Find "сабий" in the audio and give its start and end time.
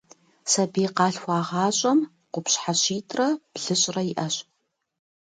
0.51-0.89